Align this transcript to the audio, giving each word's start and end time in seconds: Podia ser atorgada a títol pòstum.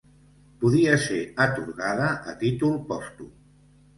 Podia 0.63 0.95
ser 1.03 1.19
atorgada 1.43 2.09
a 2.33 2.35
títol 2.39 2.75
pòstum. 2.89 3.31